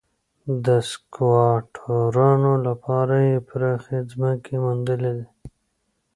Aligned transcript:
د 0.65 0.67
سکواټورانو 0.89 2.53
لپاره 2.67 3.15
یې 3.27 3.37
پراخې 3.47 3.99
ځمکې 4.11 4.55
وموندلې. 4.63 5.15